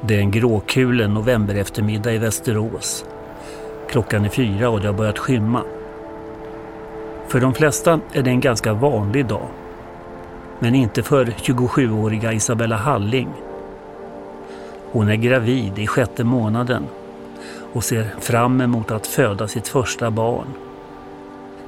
[0.00, 3.04] Det är en gråkulen november eftermiddag i Västerås.
[3.88, 5.62] Klockan är fyra och det har börjat skymma.
[7.28, 9.48] För de flesta är det en ganska vanlig dag.
[10.58, 13.28] Men inte för 27-åriga Isabella Halling.
[14.92, 16.86] Hon är gravid i sjätte månaden
[17.72, 20.46] och ser fram emot att föda sitt första barn.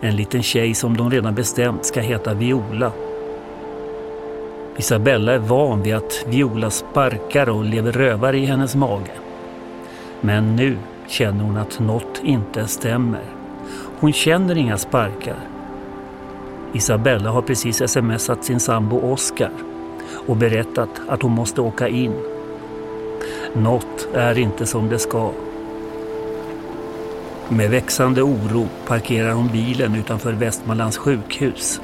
[0.00, 2.92] En liten tjej som de redan bestämt ska heta Viola.
[4.79, 9.12] Isabella är van vid att Viola sparkar och lever rövare i hennes mage.
[10.20, 13.22] Men nu känner hon att något inte stämmer.
[14.00, 15.36] Hon känner inga sparkar.
[16.72, 19.50] Isabella har precis smsat sin sambo Oskar
[20.26, 22.12] och berättat att hon måste åka in.
[23.53, 25.31] Något är inte som det ska.
[27.48, 31.81] Med växande oro parkerar hon bilen utanför Västmanlands sjukhus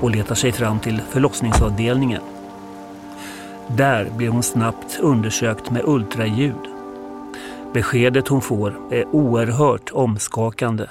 [0.00, 2.22] och letar sig fram till förlossningsavdelningen.
[3.76, 6.54] Där blir hon snabbt undersökt med ultraljud.
[7.72, 10.86] Beskedet hon får är oerhört omskakande.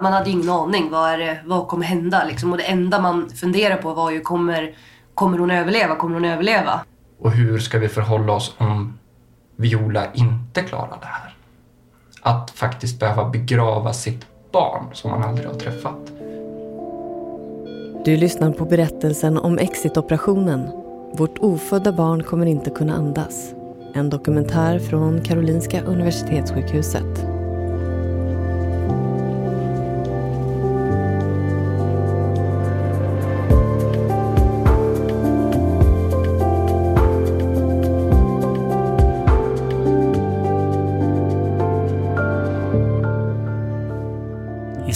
[0.00, 0.90] Man hade ingen aning.
[0.90, 2.24] Vad, är det, vad kommer hända?
[2.24, 2.52] Liksom.
[2.52, 4.74] Och det enda man funderade på var ju kommer,
[5.14, 5.96] kommer hon överleva?
[5.96, 6.80] Kommer hon överleva?
[7.20, 8.98] Och hur ska vi förhålla oss om
[9.56, 11.34] Viola inte klarar det här?
[12.22, 16.12] Att faktiskt behöva begrava sitt barn som man aldrig har träffat.
[18.04, 20.68] Du lyssnar på berättelsen om exitoperationen.
[21.12, 23.54] Vårt ofödda barn kommer inte kunna andas.
[23.94, 27.31] En dokumentär från Karolinska Universitetssjukhuset.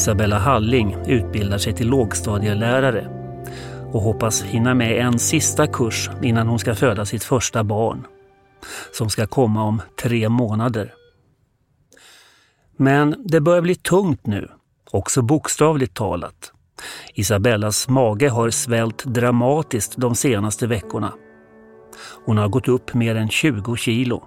[0.07, 3.09] Isabella Halling utbildar sig till lågstadielärare
[3.93, 8.07] och hoppas hinna med en sista kurs innan hon ska föda sitt första barn,
[8.93, 10.95] som ska komma om tre månader.
[12.77, 14.49] Men det börjar bli tungt nu,
[14.91, 16.53] också bokstavligt talat.
[17.15, 21.13] Isabellas mage har svällt dramatiskt de senaste veckorna.
[22.25, 24.25] Hon har gått upp mer än 20 kilo.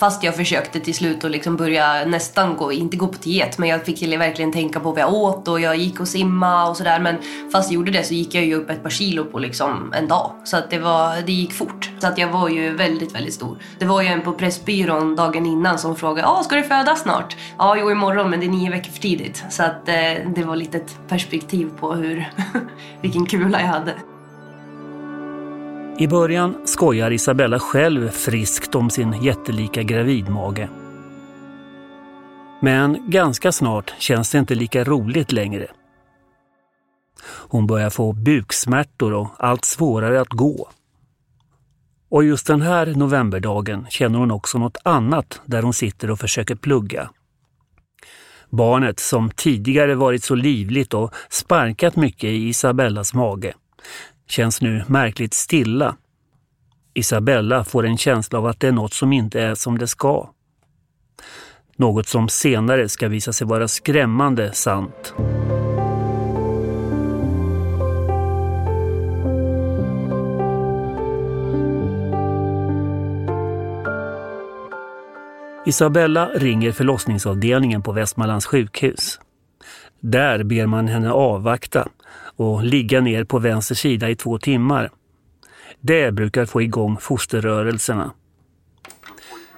[0.00, 3.68] Fast jag försökte till slut att liksom börja nästan gå, inte gå på diet, men
[3.68, 7.00] jag fick verkligen tänka på vad jag åt och jag gick och simma och sådär.
[7.00, 7.16] Men
[7.52, 10.08] fast jag gjorde det så gick jag ju upp ett par kilo på liksom en
[10.08, 10.32] dag.
[10.44, 11.90] Så att det, var, det gick fort.
[11.98, 13.58] Så att jag var ju väldigt, väldigt stor.
[13.78, 17.36] Det var ju en på Pressbyrån dagen innan som frågade “Ja, ska du föda snart?”
[17.58, 19.44] “Ja, jo imorgon men det är nio veckor för tidigt”.
[19.50, 19.94] Så att eh,
[20.34, 22.32] det var lite ett perspektiv på hur,
[23.02, 23.94] vilken kula jag hade.
[26.00, 30.68] I början skojar Isabella själv friskt om sin jättelika gravidmage.
[32.62, 35.66] Men ganska snart känns det inte lika roligt längre.
[37.22, 40.68] Hon börjar få buksmärtor och allt svårare att gå.
[42.10, 46.54] Och just den här novemberdagen känner hon också något annat där hon sitter och försöker
[46.54, 47.10] plugga.
[48.50, 53.54] Barnet som tidigare varit så livligt och sparkat mycket i Isabellas mage
[54.30, 55.96] känns nu märkligt stilla.
[56.94, 60.30] Isabella får en känsla av att det är något som inte är som det ska.
[61.76, 65.14] Något som senare ska visa sig vara skrämmande sant.
[75.66, 79.20] Isabella ringer förlossningsavdelningen på Västmanlands sjukhus.
[80.00, 81.88] Där ber man henne avvakta
[82.36, 84.90] och ligga ner på vänster sida i två timmar.
[85.80, 88.12] Det brukar få igång fosterrörelserna.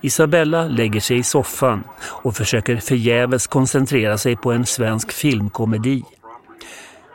[0.00, 6.04] Isabella lägger sig i soffan och försöker förgäves koncentrera sig på en svensk filmkomedi.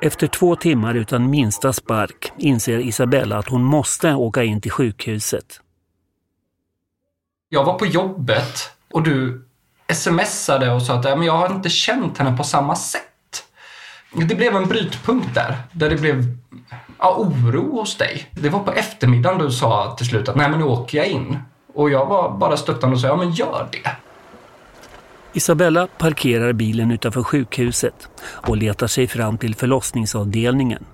[0.01, 5.61] Efter två timmar utan minsta spark inser Isabella att hon måste åka in till sjukhuset.
[7.49, 9.45] Jag var på jobbet och du
[9.93, 13.06] smsade och sa att jag har inte känt henne på samma sätt.
[14.13, 16.23] Det blev en brytpunkt där, där det blev
[16.99, 18.29] ja, oro hos dig.
[18.31, 21.37] Det var på eftermiddagen du sa till slut att nej men nu åker jag in.
[21.73, 23.89] Och jag var bara stöttande och sa ja men gör det.
[25.33, 30.85] Isabella parkerar bilen utanför sjukhuset och letar sig fram till förlossningsavdelningen.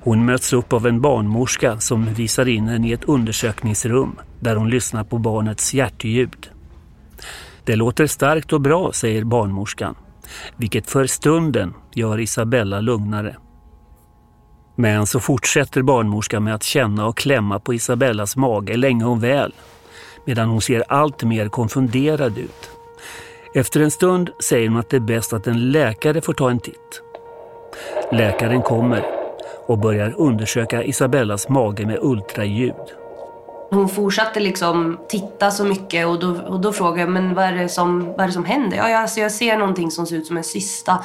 [0.00, 4.70] Hon möts upp av en barnmorska som visar in henne i ett undersökningsrum där hon
[4.70, 6.50] lyssnar på barnets hjärtljud.
[7.64, 9.94] Det låter starkt och bra, säger barnmorskan
[10.56, 13.36] vilket för stunden gör Isabella lugnare.
[14.74, 19.52] Men så fortsätter barnmorskan med att känna och klämma på Isabellas mage länge och väl,
[20.24, 22.70] medan hon ser allt mer konfunderad ut.
[23.54, 26.60] Efter en stund säger hon att det är bäst att en läkare får ta en
[26.60, 27.02] titt.
[28.12, 29.04] Läkaren kommer
[29.66, 33.05] och börjar undersöka Isabellas mage med ultraljud
[33.70, 37.52] hon fortsatte liksom titta så mycket och då, och då frågade jag men vad är
[37.52, 38.76] det som, vad är det som händer?
[38.76, 40.98] Ja, alltså jag ser någonting som ser ut som en cysta.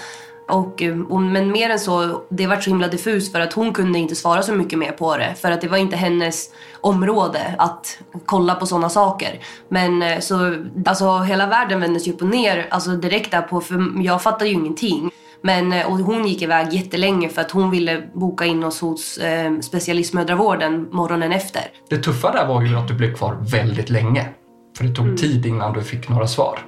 [0.47, 3.73] Och, eh, och, men mer än så, det var så himla diffus för att hon
[3.73, 5.35] kunde inte svara så mycket mer på det.
[5.41, 6.49] För att det var inte hennes
[6.81, 9.39] område att kolla på sådana saker.
[9.67, 10.55] Men eh, så,
[10.85, 14.55] alltså hela världen vändes ju upp och ner alltså direkt därpå för jag fattade ju
[14.55, 15.11] ingenting.
[15.43, 19.17] Men, eh, och hon gick iväg jättelänge för att hon ville boka in oss hos
[19.17, 21.61] eh, specialistmödravården morgonen efter.
[21.89, 24.29] Det tuffa där var ju att du blev kvar väldigt länge.
[24.77, 25.17] För det tog mm.
[25.17, 26.59] tid innan du fick några svar.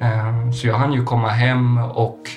[0.00, 0.46] Mm.
[0.46, 2.30] Eh, så jag hann ju komma hem och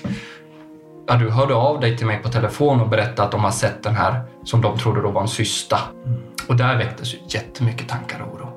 [1.08, 3.84] ja, du hörde av dig till mig på telefon och berättade att de har sett
[3.84, 5.80] den här som de trodde då var en cysta.
[6.06, 6.20] Mm.
[6.48, 8.50] Och där väcktes ju jättemycket tankar och oro.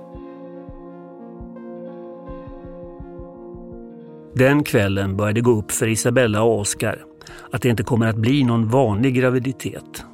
[4.34, 7.04] Den kvällen började gå upp för Isabella och Oskar
[7.50, 10.04] att det inte kommer att bli någon vanlig graviditet.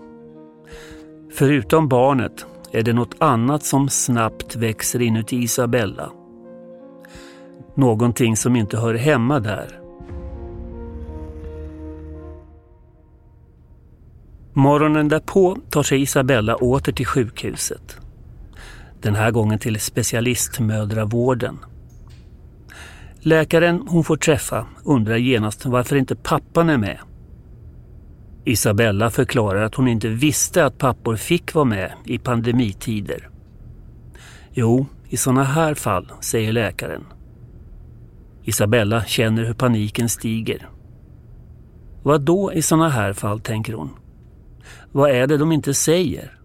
[1.33, 6.11] Förutom barnet är det något annat som snabbt växer inuti Isabella.
[7.75, 9.81] Någonting som inte hör hemma där.
[14.53, 18.01] Morgonen därpå tar sig Isabella åter till sjukhuset.
[19.01, 21.59] Den här gången till specialistmödravården.
[23.29, 26.99] Läkaren hon får träffa undrar genast varför inte pappan är med.
[28.45, 33.29] Isabella förklarar att hon inte visste att pappor fick vara med i pandemitider.
[34.53, 37.05] Jo, i sådana här fall, säger läkaren.
[38.45, 40.69] Isabella känner hur paniken stiger.
[42.03, 43.91] Vad då i sådana här fall, tänker hon.
[44.93, 46.38] Vad är det de inte säger?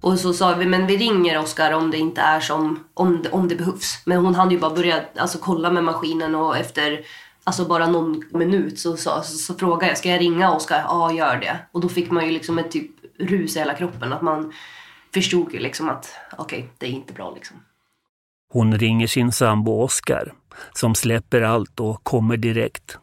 [0.00, 3.30] Och så sa vi, men vi ringer Oskar om det inte är som, om det,
[3.30, 4.02] om det behövs.
[4.04, 7.00] Men hon hade ju bara börjat alltså, kolla med maskinen och efter
[7.44, 10.84] alltså bara någon minut så, så, så, så frågade jag, ska jag ringa Oskar?
[10.88, 11.58] Ja, gör det.
[11.72, 14.12] Och då fick man ju liksom ett typ rus i hela kroppen.
[14.12, 14.52] Att man
[15.14, 17.56] förstod ju liksom att okej, okay, det är inte bra liksom.
[18.52, 20.32] Hon ringer sin sambo Oskar
[20.72, 22.98] som släpper allt och kommer direkt.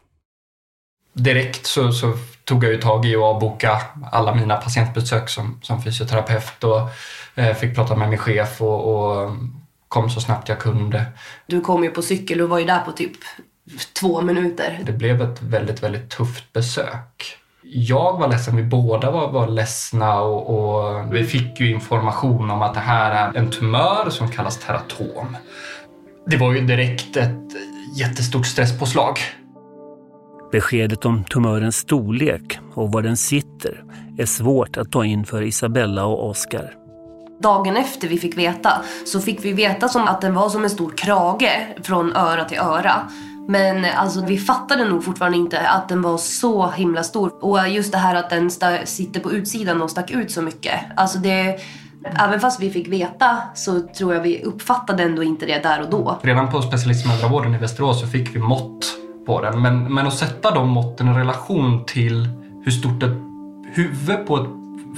[1.18, 2.12] Direkt så, så
[2.44, 3.82] tog jag ju tag i att avboka
[4.12, 6.80] alla mina patientbesök som, som fysioterapeut och
[7.34, 9.30] eh, fick prata med min chef och, och,
[9.88, 11.04] kom så snabbt jag kunde.
[11.46, 13.16] Du kom ju på cykel och var ju där på typ
[14.00, 14.80] två minuter.
[14.86, 17.36] Det blev ett väldigt, väldigt tufft besök.
[17.62, 22.62] Jag var ledsen, vi båda var, var ledsna och, och vi fick ju information om
[22.62, 25.36] att det här är en tumör som kallas teratom.
[26.26, 27.52] Det var ju direkt ett
[27.96, 29.18] jättestort stresspåslag.
[30.52, 33.84] Beskedet om tumörens storlek och var den sitter
[34.18, 36.74] är svårt att ta in för Isabella och Oskar.
[37.42, 38.72] Dagen efter vi fick veta
[39.06, 42.58] så fick vi veta som att den var som en stor krage från öra till
[42.58, 42.92] öra.
[43.48, 47.44] Men alltså, vi fattade nog fortfarande inte att den var så himla stor.
[47.44, 48.50] Och just det här att den
[48.84, 50.80] sitter på utsidan och stack ut så mycket.
[50.96, 51.60] Alltså det,
[52.18, 55.90] även fast vi fick veta så tror jag vi uppfattade ändå inte det där och
[55.90, 56.18] då.
[56.22, 58.97] Redan på specialistmödravården i Västerås så fick vi mått
[59.28, 59.62] på den.
[59.62, 62.28] Men, men att sätta de måtten i relation till
[62.64, 63.16] hur stort ett
[63.72, 64.48] huvud på ett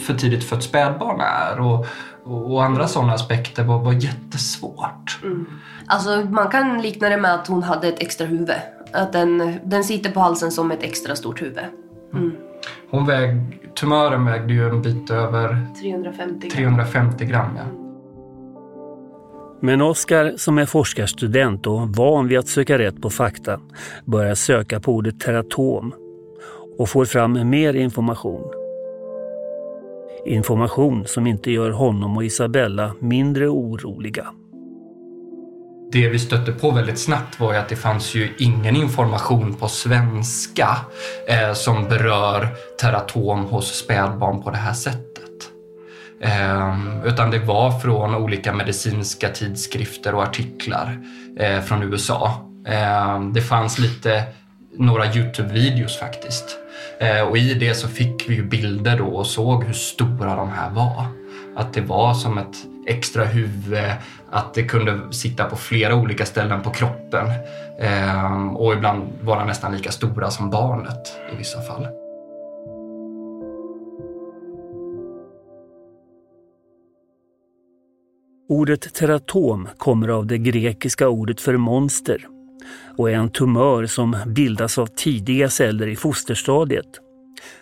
[0.07, 1.87] för tidigt fött spädbarn är och,
[2.25, 5.19] och andra sådana aspekter var, var jättesvårt.
[5.23, 5.47] Mm.
[5.87, 8.57] Alltså, man kan likna det med att hon hade ett extra huvud.
[8.93, 11.65] Att den, den sitter på halsen som ett extra stort huvud.
[12.15, 12.33] Mm.
[12.91, 13.37] Hon väg,
[13.75, 16.51] tumören vägde ju en bit över 350 gram.
[16.51, 17.90] 350 gram ja.
[19.63, 23.61] Men Oskar, som är forskarstudent och van vid att söka rätt på fakta,
[24.05, 25.95] börjar söka på ordet teratom
[26.79, 28.53] och får fram mer information.
[30.27, 34.27] Information som inte gör honom och Isabella mindre oroliga.
[35.93, 39.69] Det vi stötte på väldigt snabbt var ju att det fanns ju ingen information på
[39.69, 40.77] svenska
[41.29, 42.49] eh, som berör
[42.81, 45.10] teratom hos spädbarn på det här sättet.
[46.21, 50.99] Ehm, utan det var från olika medicinska tidskrifter och artiklar
[51.39, 52.47] eh, från USA.
[52.67, 54.25] Ehm, det fanns lite,
[54.79, 56.59] några Youtube-videos faktiskt.
[57.01, 60.51] Eh, och i det så fick vi ju bilder då och såg hur stora de
[60.51, 61.07] här var.
[61.57, 63.79] Att det var som ett extra huvud,
[64.31, 67.27] att det kunde sitta på flera olika ställen på kroppen.
[67.81, 71.87] Ehm, och ibland vara nästan lika stora som barnet i vissa fall.
[78.51, 82.27] Ordet teratom kommer av det grekiska ordet för monster
[82.97, 86.87] och är en tumör som bildas av tidiga celler i fosterstadiet,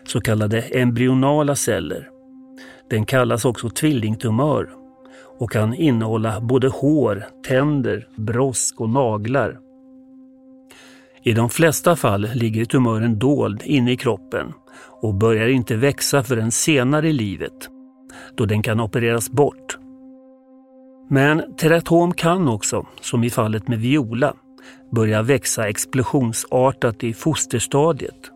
[0.06, 2.08] så kallade embryonala celler.
[2.90, 4.70] Den kallas också tvillingtumör
[5.38, 9.58] och kan innehålla både hår, tänder, brosk och naglar.
[11.22, 14.52] I de flesta fall ligger tumören dold inne i kroppen
[15.02, 17.68] och börjar inte växa förrän senare i livet,
[18.36, 19.78] då den kan opereras bort
[21.08, 24.34] men teratom kan också, som i fallet med Viola,
[24.90, 28.30] börja växa explosionsartat i fosterstadiet.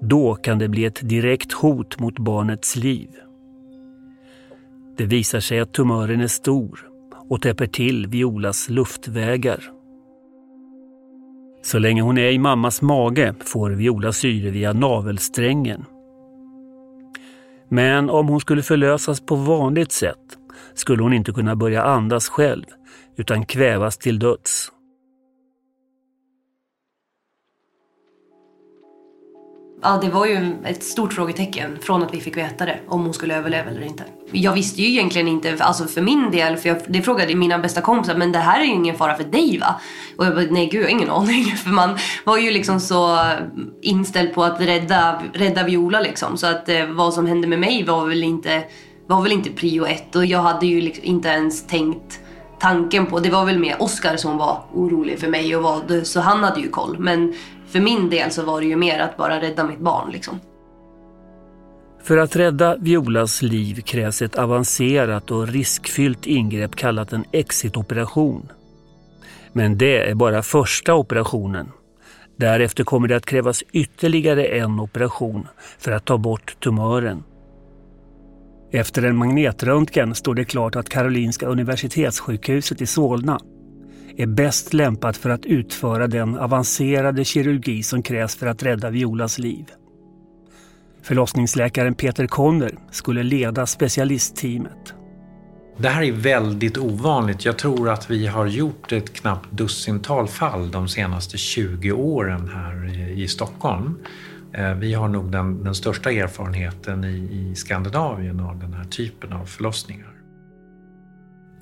[0.00, 3.08] Då kan det bli ett direkt hot mot barnets liv.
[4.96, 6.88] Det visar sig att tumören är stor
[7.28, 9.70] och täpper till Violas luftvägar.
[11.62, 15.84] Så länge hon är i mammas mage får Viola syre via navelsträngen.
[17.68, 20.38] Men om hon skulle förlösas på vanligt sätt
[20.74, 22.64] skulle hon inte kunna börja andas själv
[23.16, 24.70] utan kvävas till döds.
[29.86, 33.14] Ja, det var ju ett stort frågetecken från att vi fick veta det, om hon
[33.14, 34.02] skulle överleva eller inte.
[34.32, 37.80] Jag visste ju egentligen inte, alltså för min del, för jag, det frågade mina bästa
[37.80, 39.80] kompisar, men det här är ju ingen fara för dig va?
[40.16, 41.44] Och jag bara, nej gud jag har ingen aning.
[41.64, 43.18] För man var ju liksom så
[43.82, 46.36] inställd på att rädda, rädda Viola liksom.
[46.36, 48.64] Så att eh, vad som hände med mig var väl inte,
[49.06, 50.16] var väl inte prio ett.
[50.16, 52.20] Och jag hade ju liksom inte ens tänkt
[52.58, 56.20] tanken på, det var väl mer Oscar som var orolig för mig och vad, så
[56.20, 56.98] han hade ju koll.
[56.98, 57.34] Men
[57.68, 60.40] för min del så var det ju mer att bara rädda mitt barn liksom.
[62.02, 68.52] För att rädda Violas liv krävs ett avancerat och riskfyllt ingrepp kallat en exitoperation.
[69.52, 71.72] Men det är bara första operationen.
[72.36, 77.22] Därefter kommer det att krävas ytterligare en operation för att ta bort tumören.
[78.74, 83.40] Efter en magnetröntgen står det klart att Karolinska Universitetssjukhuset i Solna
[84.16, 89.38] är bäst lämpat för att utföra den avancerade kirurgi som krävs för att rädda Violas
[89.38, 89.64] liv.
[91.02, 94.94] Förlossningsläkaren Peter Conner skulle leda specialistteamet.
[95.76, 97.44] Det här är väldigt ovanligt.
[97.44, 103.00] Jag tror att vi har gjort ett knappt dussintal fall de senaste 20 åren här
[103.18, 103.98] i Stockholm.
[104.58, 109.32] Eh, vi har nog den, den största erfarenheten i, i Skandinavien av den här typen
[109.32, 110.10] av förlossningar.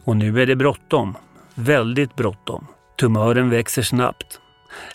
[0.04, 1.16] Och nu är det bråttom
[1.54, 2.66] väldigt bråttom.
[3.00, 4.40] Tumören växer snabbt.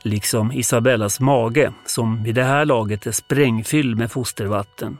[0.02, 4.98] Liksom Isabellas mage som vid det här laget är sprängfylld med fostervatten.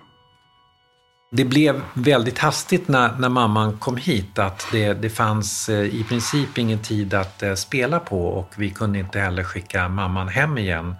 [1.32, 6.06] Det blev väldigt hastigt när, när mamman kom hit att det, det fanns eh, i
[6.10, 10.58] princip ingen tid att eh, spela på och vi kunde inte heller skicka mamman hem
[10.58, 10.96] igen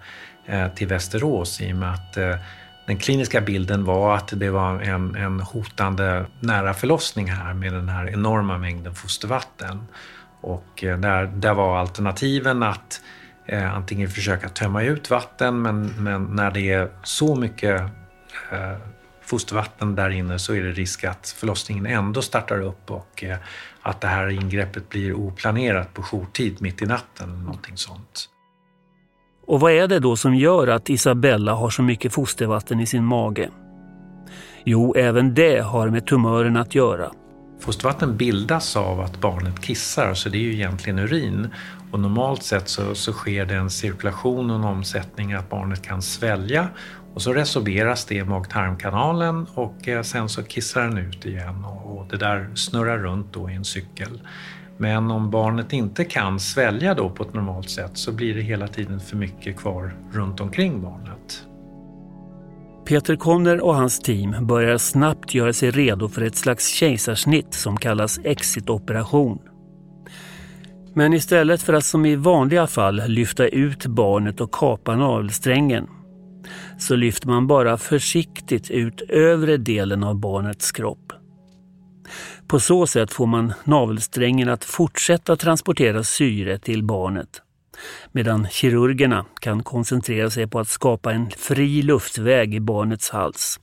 [0.48, 2.36] Eh, till Västerås i och med att eh,
[2.86, 7.88] den kliniska bilden var att det var en, en hotande nära förlossning här med den
[7.88, 9.86] här enorma mängden fostervatten.
[10.40, 13.00] Och eh, där, där var alternativen att
[13.46, 17.80] eh, antingen försöka tömma ut vatten men, men när det är så mycket
[18.52, 18.76] eh,
[19.22, 23.38] fostervatten där inne så är det risk att förlossningen ändå startar upp och eh,
[23.82, 27.30] att det här ingreppet blir oplanerat på jourtid mitt i natten.
[27.30, 28.28] Eller någonting sånt.
[29.48, 33.04] Och vad är det då som gör att Isabella har så mycket fostervatten i sin
[33.04, 33.50] mage?
[34.64, 37.10] Jo, även det har med tumören att göra.
[37.60, 41.48] Fostervatten bildas av att barnet kissar, så det är ju egentligen urin.
[41.90, 46.02] Och normalt sett så, så sker det en cirkulation och en omsättning att barnet kan
[46.02, 46.68] svälja
[47.14, 52.06] och så resorberas det i mag-tarmkanalen och eh, sen så kissar den ut igen och
[52.10, 54.20] det där snurrar runt då i en cykel.
[54.78, 58.68] Men om barnet inte kan svälja då på ett normalt sätt så blir det hela
[58.68, 61.44] tiden för mycket kvar runt omkring barnet.
[62.86, 67.76] Peter Conner och hans team börjar snabbt göra sig redo för ett slags kejsarsnitt som
[67.76, 69.38] kallas exitoperation.
[70.94, 75.86] Men istället för att som i vanliga fall lyfta ut barnet och kapa navelsträngen
[76.78, 81.12] så lyfter man bara försiktigt ut övre delen av barnets kropp.
[82.48, 87.42] På så sätt får man navelsträngen att fortsätta transportera syre till barnet
[88.12, 93.60] medan kirurgerna kan koncentrera sig på att skapa en fri luftväg i barnets hals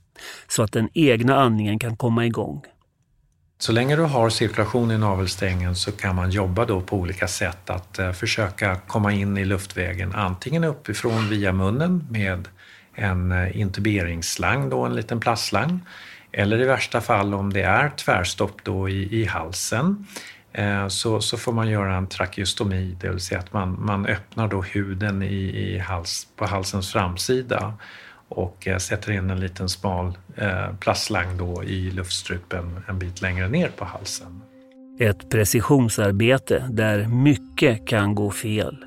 [0.48, 2.62] så att den egna andningen kan komma igång.
[3.58, 7.70] Så länge du har cirkulation i navelsträngen så kan man jobba då på olika sätt
[7.70, 12.48] att eh, försöka komma in i luftvägen antingen uppifrån via munnen med
[12.94, 15.80] en eh, intuberingsslang, då, en liten plastslang,
[16.38, 20.06] eller i värsta fall om det är tvärstopp då i, i halsen
[20.52, 24.48] eh, så, så får man göra en trakeostomi, det vill säga att man, man öppnar
[24.48, 27.74] då huden i, i hals, på halsens framsida
[28.28, 33.48] och eh, sätter in en liten smal eh, plastslang då i luftstrupen en bit längre
[33.48, 34.40] ner på halsen.
[35.00, 38.84] Ett precisionsarbete där mycket kan gå fel.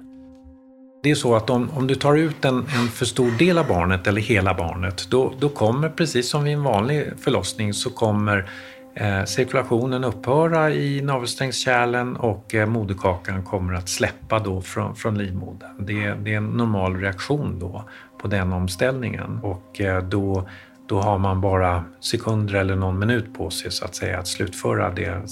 [1.04, 3.68] Det är så att om, om du tar ut en, en för stor del av
[3.68, 8.50] barnet eller hela barnet, då, då kommer precis som vid en vanlig förlossning så kommer
[9.00, 15.86] Eh, cirkulationen upphöra i navelsträngskärlen och eh, moderkakan kommer att släppa då från, från livmodern.
[15.86, 17.84] Det, det, är en normal reaktion då
[18.22, 20.50] på den omställningen och eh, då,
[20.88, 24.90] då har man bara sekunder eller någon minut på sig så att säga att slutföra
[24.90, 25.30] det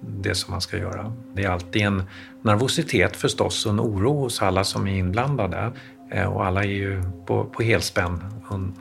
[0.00, 1.12] det som man ska göra.
[1.34, 2.02] Det är alltid en
[2.42, 5.72] nervositet förstås och en oro hos alla som är inblandade.
[6.10, 8.24] Eh, och alla är ju på, på helspänn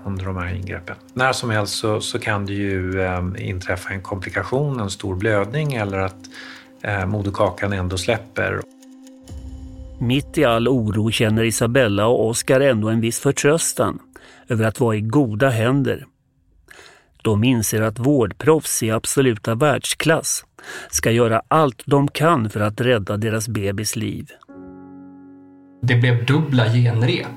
[0.05, 0.95] under de här ingreppen.
[1.13, 5.73] När som helst så, så kan det ju eh, inträffa en komplikation, en stor blödning
[5.73, 6.19] eller att
[6.81, 8.61] eh, moderkakan ändå släpper.
[9.99, 13.99] Mitt i all oro känner Isabella och Oskar ändå en viss förtröstan
[14.47, 16.05] över att vara i goda händer.
[17.21, 20.45] De inser att vårdproffs i absoluta världsklass
[20.89, 24.27] ska göra allt de kan för att rädda deras bebis liv.
[25.81, 27.27] Det blev dubbla genrep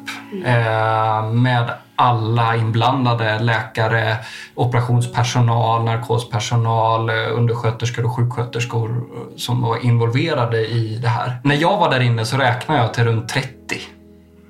[0.44, 4.16] eh, med alla inblandade, läkare,
[4.54, 9.04] operationspersonal, narkospersonal, eh, undersköterskor och sjuksköterskor
[9.36, 11.40] som var involverade i det här.
[11.44, 13.48] När jag var där inne så räknade jag till runt 30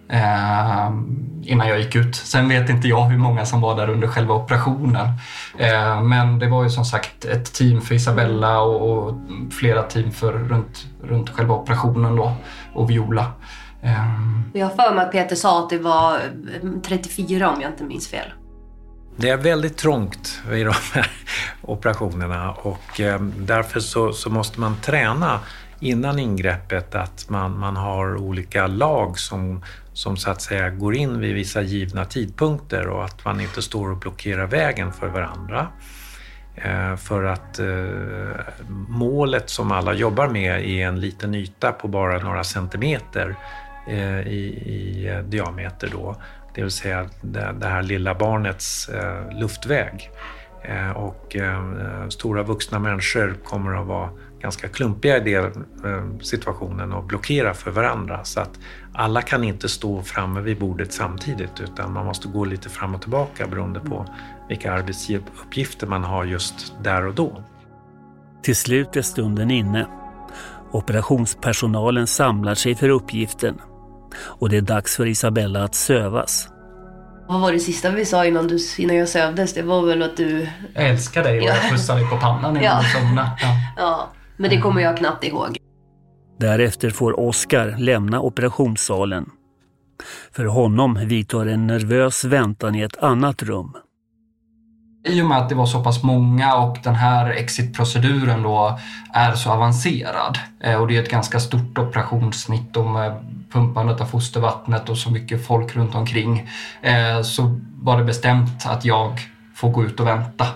[0.09, 0.91] eh,
[1.43, 2.17] innan jag gick ut.
[2.17, 5.07] Sen vet inte jag hur många som var där under själva operationen.
[5.59, 9.15] Eh, men det var ju som sagt ett team för Isabella och, och
[9.51, 12.33] flera team för runt, runt själva operationen då
[12.75, 13.33] och Viola.
[13.83, 14.45] Um...
[14.53, 16.21] Jag har för mig att Peter sa att det var
[16.83, 18.33] 34 om jag inte minns fel.
[19.17, 21.11] Det är väldigt trångt i de här
[21.63, 23.01] operationerna och
[23.37, 25.41] därför så, så måste man träna
[25.83, 31.21] innan ingreppet att man, man har olika lag som, som så att säga går in
[31.21, 35.69] vid vissa givna tidpunkter och att man inte står och blockerar vägen för varandra.
[36.55, 38.45] Eh, för att eh,
[38.89, 43.37] målet som alla jobbar med är en liten yta på bara några centimeter
[43.87, 46.17] Eh, i, i eh, diameter då,
[46.55, 50.11] det vill säga det, det här lilla barnets eh, luftväg.
[50.63, 51.63] Eh, och eh,
[52.09, 54.11] stora vuxna människor kommer att vara
[54.43, 58.25] ganska klumpiga i den situationen och blockera för varandra.
[58.25, 58.59] Så att
[58.95, 63.01] alla kan inte stå framme vid bordet samtidigt utan man måste gå lite fram och
[63.01, 64.07] tillbaka beroende på
[64.49, 67.45] vilka arbetsuppgifter man har just där och då.
[68.43, 69.87] Till slut är stunden inne.
[70.73, 73.61] Operationspersonalen samlar sig för uppgiften
[74.25, 76.49] och det är dags för Isabella att sövas.
[77.29, 79.55] Vad var det sista vi sa innan, du, innan jag sövdes?
[79.55, 80.49] Det var väl att du...
[80.75, 82.83] Jag älskar dig och jag pussade dig på pannan innan ja.
[82.83, 83.31] du somnade.
[83.41, 83.57] Ja.
[83.77, 85.57] ja, men det kommer jag knappt ihåg.
[86.39, 89.31] Därefter får Oskar lämna operationssalen.
[90.33, 93.77] För honom vidtar en nervös väntan i ett annat rum.
[95.05, 98.79] I och med att det var så pass många och den här exitproceduren då
[99.13, 104.89] är så avancerad eh, och det är ett ganska stort operationssnitt med pumpandet av fostervattnet
[104.89, 106.49] och så mycket folk runt omkring
[106.83, 109.21] eh, så var det bestämt att jag
[109.63, 110.47] får gå ut och vänta.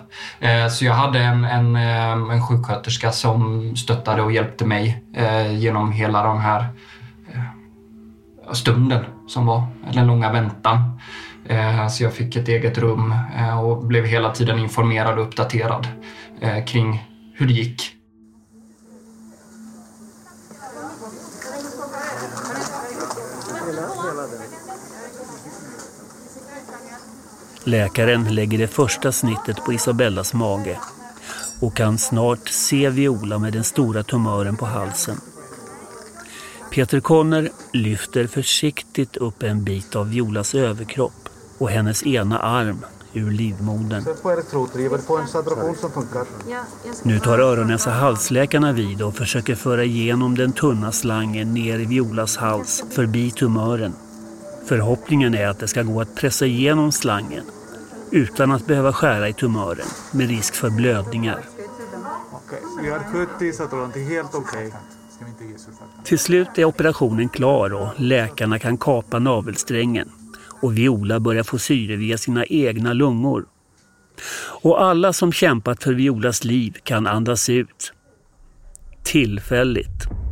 [0.40, 5.52] Eh, så jag hade en, en, eh, en sjuksköterska som stöttade och hjälpte mig eh,
[5.58, 6.66] genom hela den här
[8.52, 11.00] stunden som var, den långa väntan.
[11.90, 13.14] Så jag fick ett eget rum
[13.62, 15.86] och blev hela tiden informerad och uppdaterad
[16.66, 17.95] kring hur det gick.
[27.66, 30.78] Läkaren lägger det första snittet på Isabellas mage
[31.60, 35.16] och kan snart se Viola med den stora tumören på halsen.
[36.70, 43.30] Peter Conner lyfter försiktigt upp en bit av Violas överkropp och hennes ena arm ur
[43.30, 44.04] livmodern.
[47.02, 52.36] Nu tar öron-näsa halsläkarna vid och försöker föra igenom den tunna slangen ner i Violas
[52.36, 53.92] hals förbi tumören.
[54.66, 57.44] Förhoppningen är att det ska gå att pressa igenom slangen
[58.10, 61.40] utan att behöva skära i tumören med risk för blödningar.
[62.82, 64.72] Vi har skött i så att det är helt okej.
[66.04, 70.08] Till slut är operationen klar och läkarna kan kapa navelsträngen
[70.60, 73.46] och Viola börjar få syre via sina egna lungor.
[74.62, 77.92] Och alla som kämpat för Violas liv kan andas ut.
[79.02, 80.25] Tillfälligt.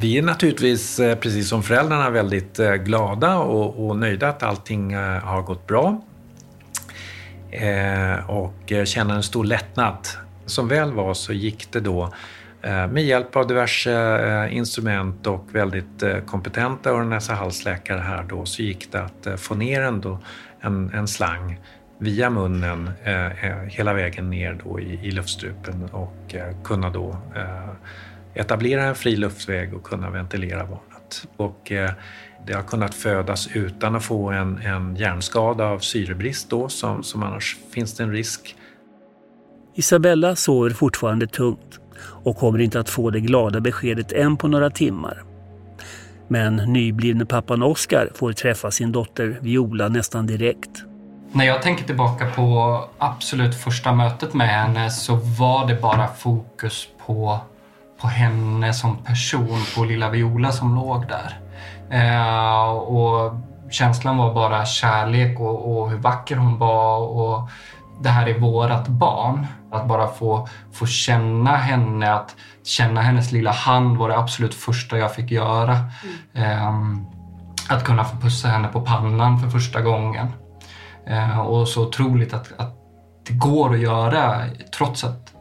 [0.00, 4.92] Vi är naturligtvis, eh, precis som föräldrarna, väldigt eh, glada och, och nöjda att allting
[4.92, 6.02] eh, har gått bra.
[7.50, 10.08] Eh, och känner en stor lättnad.
[10.46, 12.12] Som väl var så gick det då
[12.62, 18.92] Eh, med hjälp av diverse eh, instrument och väldigt kompetenta öron-näsa-halsläkare här då så gick
[18.92, 20.18] det att få ner en,
[20.60, 21.60] en, en slang
[21.98, 22.90] via munnen
[23.68, 26.34] hela vägen ner då i, i luftstrupen och
[26.64, 27.16] kunna då
[28.34, 31.26] etablera en fri luftväg och kunna ventilera barnet.
[31.36, 31.72] Och,
[32.46, 37.22] det har kunnat födas utan att få en, en hjärnskada av syrebrist då, som, som
[37.22, 38.56] annars finns det en risk.
[39.74, 41.80] Isabella sover fortfarande tungt
[42.24, 45.22] och kommer inte att få det glada beskedet än på några timmar.
[46.28, 50.70] Men nyblivne pappan Oskar får träffa sin dotter Viola nästan direkt.
[51.32, 56.88] När jag tänker tillbaka på absolut första mötet med henne så var det bara fokus
[57.06, 57.40] på,
[58.00, 61.40] på henne som person, på lilla Viola som låg där.
[61.90, 63.34] Eh, och
[63.70, 67.48] känslan var bara kärlek och, och hur vacker hon var och
[68.02, 69.46] det här är vårat barn.
[69.72, 74.98] Att bara få, få känna henne, att känna hennes lilla hand var det absolut första
[74.98, 75.78] jag fick göra.
[76.34, 76.52] Mm.
[76.52, 77.06] Eh,
[77.68, 80.26] att kunna få pussa henne på pannan för första gången.
[81.06, 82.74] Eh, och så otroligt att, att
[83.26, 84.42] det går att göra
[84.76, 85.32] trots att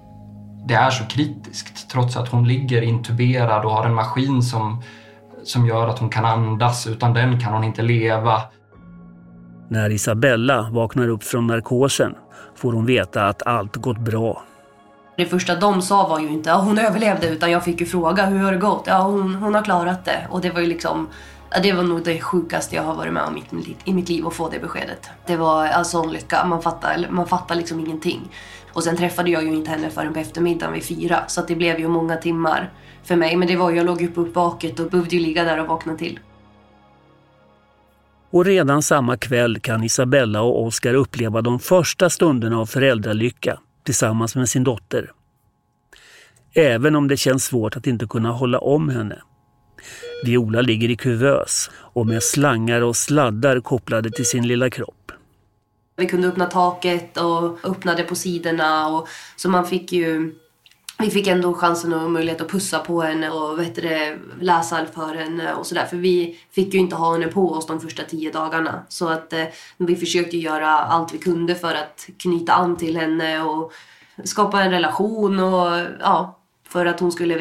[0.69, 1.89] det är så kritiskt.
[1.89, 4.83] Trots att hon ligger intuberad och har en maskin som,
[5.43, 6.87] som gör att hon kan andas.
[6.87, 8.41] Utan den kan hon inte leva.
[9.67, 12.15] När Isabella vaknar upp från narkosen
[12.55, 14.43] får hon veta att allt gått bra.
[15.17, 18.25] Det första de sa var ju inte att hon överlevde utan jag fick ju fråga
[18.25, 18.83] hur har det gått?
[18.87, 20.27] Ja, hon, hon har klarat det.
[20.29, 21.07] Och det var ju liksom
[21.63, 23.43] det var nog det sjukaste jag har varit med om
[23.85, 25.09] i mitt liv att få det beskedet.
[25.25, 26.45] Det var alltså en lycka.
[26.45, 28.29] Man fattar, man fattar liksom ingenting.
[28.73, 31.23] Och sen träffade jag ju inte henne förrän på eftermiddagen vid fyra.
[31.27, 33.35] Så det blev ju många timmar för mig.
[33.35, 35.95] Men det var jag låg ju på uppvaket och behövde ju ligga där och vakna
[35.95, 36.19] till.
[38.31, 44.35] Och redan samma kväll kan Isabella och Oskar uppleva de första stunderna av föräldralycka tillsammans
[44.35, 45.11] med sin dotter.
[46.53, 49.21] Även om det känns svårt att inte kunna hålla om henne.
[50.23, 55.11] Viola ligger i kuvös och med slangar och sladdar kopplade till sin lilla kropp.
[55.95, 60.35] Vi kunde öppna taket och öppnade på sidorna och så man fick ju
[61.01, 65.15] vi fick ändå chansen och möjlighet att pussa på henne och vet det, läsa för
[65.15, 65.85] henne och sådär.
[65.85, 68.85] För vi fick ju inte ha henne på oss de första tio dagarna.
[68.89, 69.45] Så att eh,
[69.77, 73.71] vi försökte göra allt vi kunde för att knyta an till henne och
[74.23, 77.37] skapa en relation och ja, för att hon skulle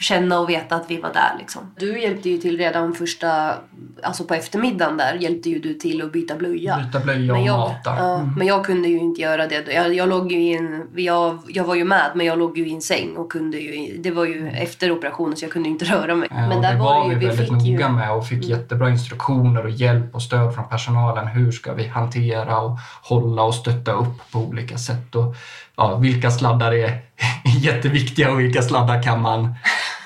[0.00, 1.36] känna och veta att vi var där.
[1.38, 1.62] Liksom.
[1.76, 3.54] Du hjälpte ju till redan första,
[4.02, 6.76] alltså på eftermiddagen där hjälpte ju du till att byta blöja.
[6.76, 7.96] Byta blöja och jag, mata.
[7.96, 8.34] Ja, mm.
[8.36, 9.72] Men jag kunde ju inte göra det.
[9.72, 12.68] Jag, jag låg ju i en, jag, jag var ju med men jag låg ju
[12.68, 15.84] i en säng och kunde ju, det var ju efter operationen så jag kunde inte
[15.84, 16.28] röra mig.
[16.30, 17.88] Ja, men där det var, var vi, vi väldigt noga ju...
[17.88, 18.58] med och fick mm.
[18.58, 21.26] jättebra instruktioner och hjälp och stöd från personalen.
[21.26, 25.14] Hur ska vi hantera och hålla och stötta upp på olika sätt.
[25.14, 25.34] Och,
[25.76, 26.98] ja, vilka sladdar är
[27.60, 29.54] jätteviktiga och vilka sladdar kan man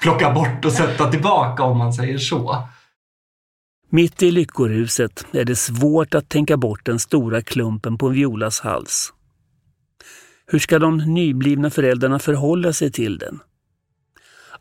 [0.03, 2.69] plocka bort och sätta tillbaka om man säger så.
[3.91, 9.13] Mitt i lyckoruset är det svårt att tänka bort den stora klumpen på Violas hals.
[10.47, 13.41] Hur ska de nyblivna föräldrarna förhålla sig till den?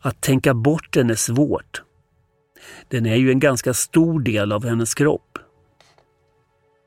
[0.00, 1.82] Att tänka bort den är svårt.
[2.88, 5.38] Den är ju en ganska stor del av hennes kropp.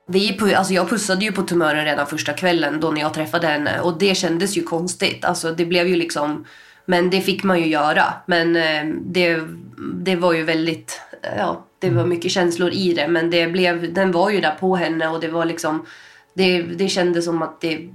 [0.08, 3.80] Vi, alltså jag pussade ju på tumören redan första kvällen då när jag träffade henne
[3.82, 5.26] och det kändes ju konstigt.
[5.26, 6.46] Alltså det blev ju liksom,
[6.86, 8.13] men det fick man ju göra.
[8.26, 9.41] Men eh, det,
[9.93, 11.02] det var ju väldigt,
[11.38, 13.08] ja, det var mycket känslor i det.
[13.08, 15.86] Men det blev, den var ju där på henne och det var liksom,
[16.34, 17.89] det, det kändes som att det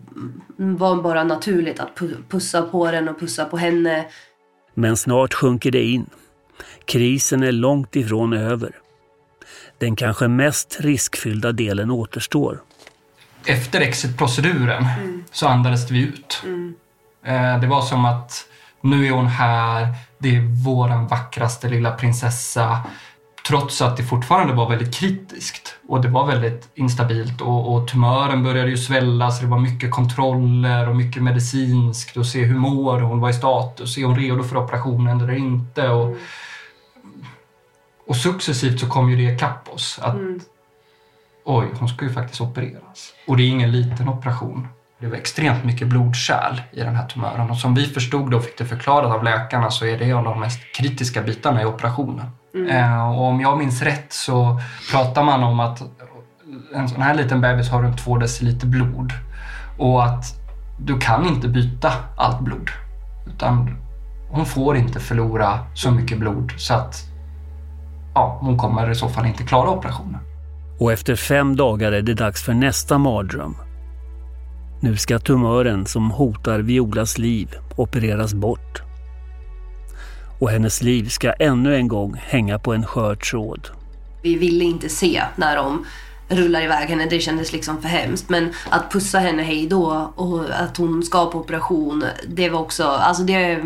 [0.57, 4.05] var bara naturligt att pussa på den och pussa på henne.
[4.74, 6.07] Men snart sjunker det in.
[6.85, 8.72] Krisen är långt ifrån över.
[9.79, 12.61] Den kanske mest riskfyllda delen återstår.
[13.46, 15.24] Efter exitproceduren mm.
[15.33, 16.42] så andades vi ut.
[16.44, 16.74] Mm.
[17.61, 18.46] Det var som att
[18.81, 19.88] nu är hon här,
[20.19, 22.81] det är våran vackraste lilla prinsessa.
[23.49, 28.43] Trots att det fortfarande var väldigt kritiskt och det var väldigt instabilt och, och tumören
[28.43, 33.01] började ju svälla så det var mycket kontroller och mycket medicinskt och se hur mår
[33.01, 35.88] hon, vad är status, är hon redo för operationen eller inte?
[35.88, 36.16] Och,
[38.07, 39.99] och successivt så kom ju det ikapp oss.
[40.03, 40.40] Att mm.
[41.45, 43.12] oj, hon ska ju faktiskt opereras.
[43.27, 44.69] Och det är ingen liten operation.
[45.01, 48.59] Det var extremt mycket blodkärl i den här tumören och som vi förstod och fick
[48.59, 52.27] det förklarat av läkarna så är det en av de mest kritiska bitarna i operationen.
[52.55, 52.69] Mm.
[52.69, 54.61] Eh, och om jag minns rätt så
[54.91, 55.83] pratar man om att
[56.75, 59.13] en sån här liten bebis har runt två deciliter blod
[59.79, 60.25] och att
[60.79, 62.71] du kan inte byta allt blod.
[63.27, 63.77] Utan
[64.31, 66.97] hon får inte förlora så mycket blod så att
[68.15, 70.21] ja, hon kommer i så fall inte klara operationen.
[70.79, 73.57] Och efter fem dagar är det dags för nästa mardröm.
[74.83, 78.83] Nu ska tumören som hotar Violas liv opereras bort.
[80.40, 83.69] Och hennes liv ska ännu en gång hänga på en skör tråd.
[84.23, 85.85] Vi ville inte se när de
[86.31, 87.07] rullar iväg henne.
[87.11, 88.29] Det kändes liksom för hemskt.
[88.29, 92.85] Men att pussa henne hej då och att hon ska på operation, det var också...
[92.85, 93.61] Alltså det,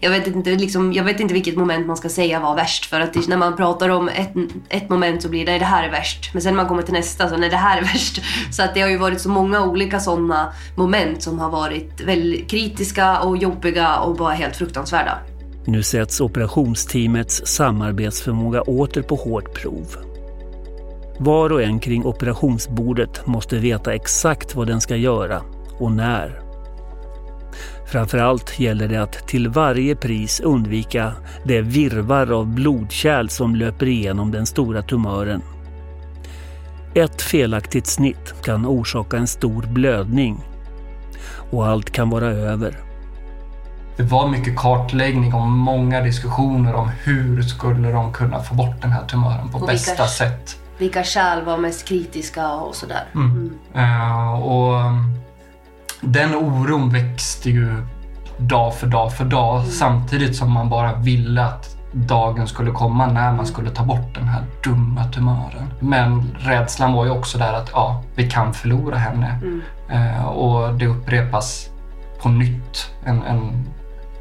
[0.00, 2.86] jag, vet inte, liksom, jag vet inte vilket moment man ska säga var värst.
[2.86, 4.32] För att det, när man pratar om ett,
[4.68, 6.30] ett moment så blir det det här är värst.
[6.32, 8.22] Men sen när man kommer till nästa så nej det här är värst.
[8.50, 12.50] Så att det har ju varit så många olika sådana moment som har varit väldigt
[12.50, 15.18] kritiska och jobbiga och bara helt fruktansvärda.
[15.64, 20.11] Nu sätts operationsteamets samarbetsförmåga åter på hårt prov.
[21.24, 25.42] Var och en kring operationsbordet måste veta exakt vad den ska göra
[25.78, 26.40] och när.
[27.86, 31.12] Framförallt gäller det att till varje pris undvika
[31.44, 35.42] det virvar av blodkärl som löper igenom den stora tumören.
[36.94, 40.40] Ett felaktigt snitt kan orsaka en stor blödning
[41.50, 42.76] och allt kan vara över.
[43.96, 48.90] Det var mycket kartläggning och många diskussioner om hur skulle de kunna få bort den
[48.92, 50.58] här tumören på Och bästa vilka- sätt.
[50.82, 53.04] Vilka kärl var mest kritiska och sådär.
[53.14, 53.58] Mm.
[53.74, 55.14] Eh, och um,
[56.00, 57.86] den oron växte ju
[58.38, 63.32] dag för dag för dag samtidigt som man bara ville att dagen skulle komma när
[63.32, 65.72] man skulle ta bort den här dumma tumören.
[65.80, 69.40] Men rädslan var ju också där att ja, vi kan förlora henne.
[69.88, 71.70] Eh, och det upprepas
[72.22, 73.64] på nytt en, en,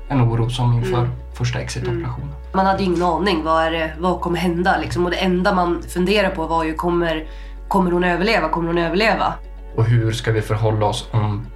[0.09, 2.40] en oro som inför första exitoperationen.
[2.53, 3.43] Man hade ingen aning.
[3.43, 4.77] Vad, är det, vad kommer hända?
[4.77, 5.05] Liksom.
[5.05, 7.27] Och det enda man funderade på var ju kommer,
[7.67, 8.49] kommer hon överleva?
[8.49, 9.33] Kommer hon överleva?
[9.75, 11.47] Och hur ska vi förhålla oss om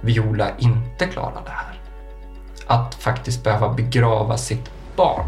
[0.00, 1.80] Viola inte klarar det här?
[2.66, 5.26] Att faktiskt behöva begrava sitt barn.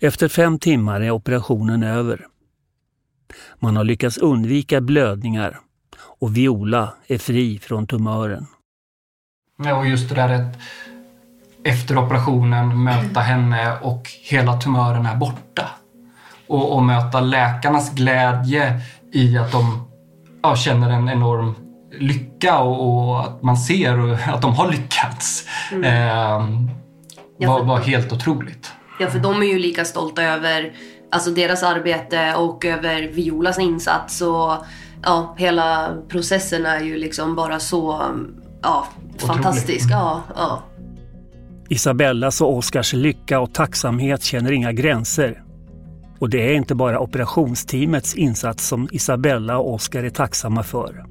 [0.00, 2.26] Efter fem timmar är operationen över.
[3.58, 5.60] Man har lyckats undvika blödningar
[5.98, 8.46] och Viola är fri från tumören.
[9.64, 10.58] Ja, och just det där att
[11.64, 15.70] efter operationen möta henne och hela tumören är borta.
[16.46, 18.80] Och, och möta läkarnas glädje
[19.12, 19.88] i att de
[20.42, 21.54] ja, känner en enorm
[21.92, 25.48] lycka och, och att man ser att de har lyckats.
[25.84, 26.48] Eh,
[27.38, 28.72] Ja, var, var helt otroligt.
[29.00, 30.72] Ja, för de är ju lika stolta över
[31.10, 34.20] alltså, deras arbete och över Violas insats.
[34.20, 34.52] Och
[35.02, 38.02] ja, hela processen är ju liksom bara så
[38.62, 38.86] ja,
[39.18, 39.90] fantastisk.
[39.90, 40.62] Ja, ja.
[41.68, 45.42] Isabellas och Oskars lycka och tacksamhet känner inga gränser.
[46.18, 51.04] Och det är inte bara operationsteamets insats som Isabella och Oskar är tacksamma för.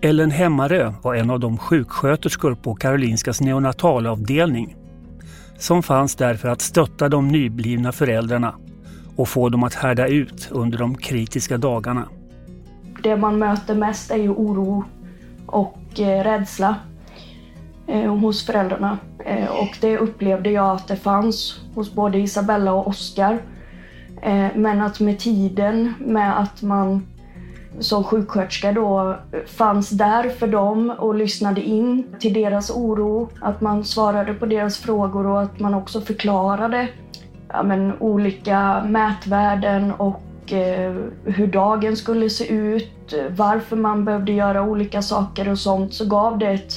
[0.00, 4.76] Ellen Hemmarö var en av de sjuksköterskor på Karolinskas neonatalavdelning
[5.58, 8.54] som fanns där för att stötta de nyblivna föräldrarna
[9.16, 12.08] och få dem att härda ut under de kritiska dagarna.
[13.02, 14.84] Det man möter mest är ju oro
[15.46, 16.76] och och rädsla
[17.86, 18.98] eh, hos föräldrarna.
[19.24, 23.38] Eh, och det upplevde jag att det fanns hos både Isabella och Oskar.
[24.22, 27.06] Eh, men att med tiden, med att man
[27.78, 33.84] som sjuksköterska då fanns där för dem och lyssnade in till deras oro, att man
[33.84, 36.88] svarade på deras frågor och att man också förklarade
[37.48, 44.62] ja, men, olika mätvärden och Eh, hur dagen skulle se ut, varför man behövde göra
[44.62, 46.72] olika saker och sånt, så gav det ett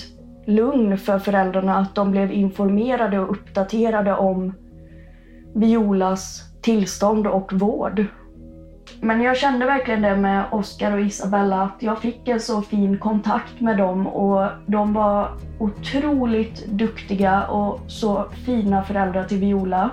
[0.45, 4.53] lugn för föräldrarna att de blev informerade och uppdaterade om
[5.53, 8.05] Violas tillstånd och vård.
[9.01, 12.97] Men jag kände verkligen det med Oscar och Isabella, att jag fick en så fin
[12.97, 19.89] kontakt med dem och de var otroligt duktiga och så fina föräldrar till Viola.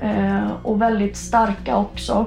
[0.00, 2.26] Eh, och väldigt starka också.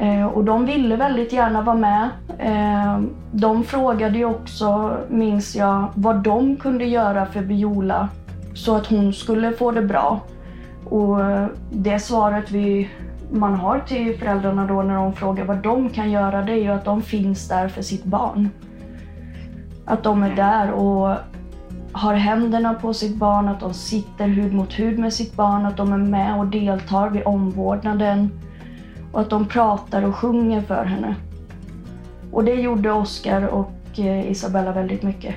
[0.00, 2.08] Eh, och de ville väldigt gärna vara med.
[2.38, 3.00] Eh,
[3.32, 8.08] de frågade ju också, minns jag, vad de kunde göra för Viola
[8.54, 10.20] så att hon skulle få det bra.
[10.84, 11.18] Och
[11.70, 12.90] det svaret vi,
[13.30, 16.68] man har till föräldrarna då när de frågar vad de kan göra, det är ju
[16.68, 18.48] att de finns där för sitt barn.
[19.84, 21.16] Att de är där och
[21.92, 25.76] har händerna på sitt barn, att de sitter hud mot hud med sitt barn, att
[25.76, 28.30] de är med och deltar vid omvårdnaden
[29.12, 31.16] och att de pratar och sjunger för henne.
[32.32, 35.34] Och det gjorde Oscar och eh, Isabella väldigt mycket.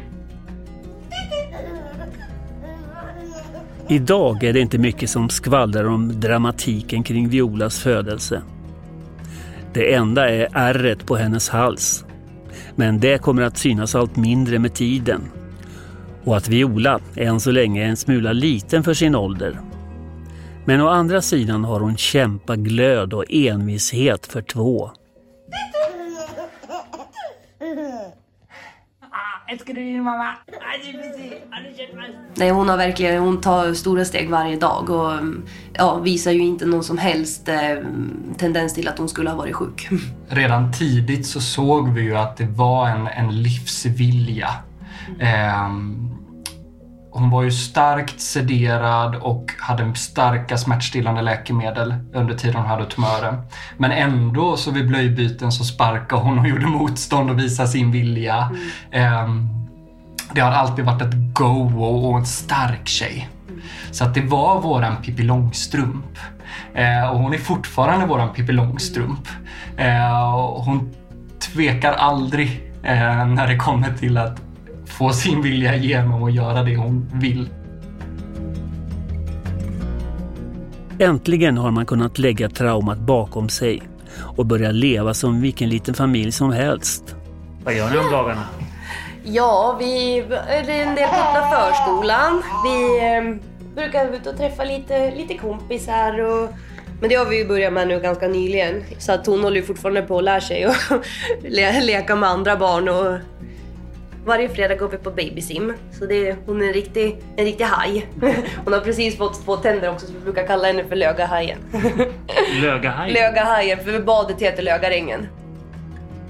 [3.87, 8.41] Idag är det inte mycket som skvallrar om dramatiken kring Violas födelse.
[9.73, 12.05] Det enda är ärret på hennes hals.
[12.75, 15.21] Men det kommer att synas allt mindre med tiden.
[16.23, 19.59] Och att Viola än så länge är en smula liten för sin ålder.
[20.65, 24.91] Men å andra sidan har hon kämpaglöd och envishet för två.
[32.35, 35.11] Nej, hon har verkligen, hon tar stora steg varje dag och
[35.73, 37.77] ja, visar ju inte någon som helst eh,
[38.37, 39.87] tendens till att hon skulle ha varit sjuk.
[40.27, 44.49] Redan tidigt så såg vi ju att det var en, en livsvilja.
[45.19, 46.09] Ehm,
[47.13, 53.41] hon var ju starkt sederad och hade starka smärtstillande läkemedel under tiden hon hade tumören.
[53.77, 58.51] Men ändå så vid blöjbyten så sparkade hon och gjorde motstånd och visade sin vilja.
[58.91, 59.49] Ehm,
[60.33, 63.29] det har alltid varit ett go och en stark tjej.
[63.91, 66.17] Så att det var våran Pippi Långstrump.
[66.73, 69.27] Eh, och hon är fortfarande våran Pippi Långstrump.
[69.77, 70.93] Eh, och hon
[71.39, 74.41] tvekar aldrig eh, när det kommer till att
[74.97, 77.49] få sin vilja igenom och göra det hon vill.
[80.99, 83.81] Äntligen har man kunnat lägga traumat bakom sig
[84.37, 87.15] och börja leva som vilken liten familj som helst.
[87.63, 88.43] Vad gör ni om dagarna?
[89.23, 92.43] Ja, vi är en del på öppna förskolan.
[92.65, 93.35] Vi eh,
[93.75, 96.19] brukar ute och träffa lite, lite kompisar.
[96.19, 96.49] Och,
[96.99, 98.83] men det har vi ju börjat med nu ganska nyligen.
[98.97, 100.75] Så att hon håller ju fortfarande på att lära sig och
[101.41, 102.89] le, leka med andra barn.
[102.89, 103.17] Och
[104.25, 105.73] varje fredag går vi på babysim.
[105.91, 108.07] Så det är, hon är en riktig, en riktig haj.
[108.65, 111.57] Hon har precis fått två tänder också så vi brukar kalla henne för Lögahajen.
[112.61, 113.13] Lögahajen?
[113.13, 115.27] Lögahajen, för badet heter Lögarängen.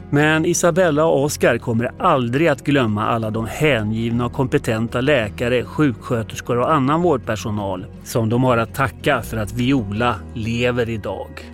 [0.10, 6.58] Men Isabella och Oskar kommer aldrig att glömma alla de hängivna och kompetenta läkare, sjuksköterskor
[6.58, 11.53] och annan vårdpersonal som de har att tacka för att Viola lever idag.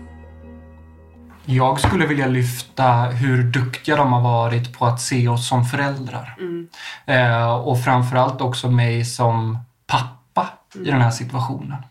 [1.51, 6.35] Jag skulle vilja lyfta hur duktiga de har varit på att se oss som föräldrar.
[6.39, 6.67] Mm.
[7.05, 9.57] Eh, och framförallt också mig som
[9.88, 11.83] pappa i den här situationen.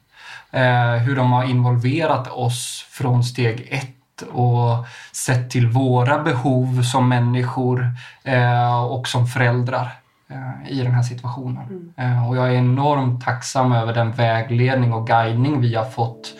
[0.50, 7.08] Eh, hur de har involverat oss från steg ett och sett till våra behov som
[7.08, 7.90] människor
[8.24, 9.92] eh, och som föräldrar
[10.28, 11.92] eh, i den här situationen.
[11.96, 16.34] Eh, och jag är enormt tacksam över den vägledning och guidning vi har fått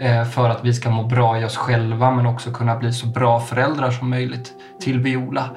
[0.00, 3.06] Eh, för att vi ska må bra i oss själva men också kunna bli så
[3.06, 5.50] bra föräldrar som möjligt till Viola.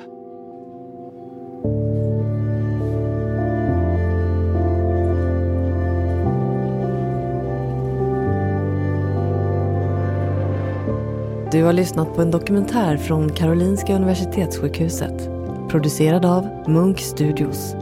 [11.52, 15.30] Du har lyssnat på en dokumentär från Karolinska Universitetssjukhuset.
[15.70, 17.76] Producerad av Munk Studios.